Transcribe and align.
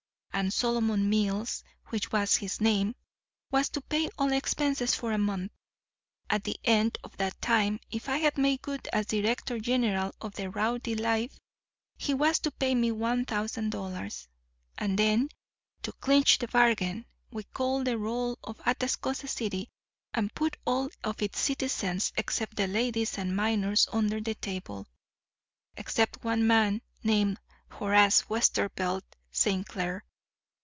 And 0.33 0.51
Solomon 0.53 1.07
Mills, 1.09 1.61
which 1.89 2.11
was 2.13 2.37
his 2.37 2.59
name, 2.61 2.95
was 3.51 3.67
to 3.71 3.81
pay 3.81 4.09
all 4.17 4.31
expenses 4.31 4.95
for 4.95 5.11
a 5.11 5.17
month. 5.17 5.51
At 6.31 6.45
the 6.45 6.57
end 6.63 6.97
of 7.03 7.15
that 7.17 7.39
time, 7.41 7.79
if 7.91 8.07
I 8.09 8.15
had 8.17 8.37
made 8.39 8.61
good 8.63 8.87
as 8.93 9.05
director 9.07 9.59
general 9.59 10.15
of 10.21 10.33
the 10.33 10.49
rowdy 10.49 10.95
life, 10.95 11.37
he 11.97 12.13
was 12.15 12.39
to 12.39 12.49
pay 12.49 12.73
me 12.73 12.91
one 12.93 13.25
thousand 13.25 13.69
dollars. 13.71 14.29
And 14.79 14.97
then, 14.97 15.29
to 15.83 15.91
clinch 15.91 16.37
the 16.39 16.47
bargain, 16.47 17.05
we 17.29 17.43
called 17.43 17.85
the 17.85 17.97
roll 17.99 18.39
of 18.43 18.57
Atascosa 18.65 19.27
City 19.27 19.67
and 20.13 20.33
put 20.33 20.55
all 20.65 20.89
of 21.03 21.21
its 21.21 21.39
citizens 21.41 22.13
except 22.17 22.55
the 22.55 22.67
ladies 22.67 23.15
and 23.17 23.35
minors 23.35 23.85
under 23.91 24.19
the 24.21 24.33
table, 24.35 24.87
except 25.77 26.23
one 26.23 26.47
man 26.47 26.81
named 27.03 27.37
Horace 27.69 28.23
Westervelt 28.29 29.03
St. 29.31 29.67
Clair. 29.67 30.03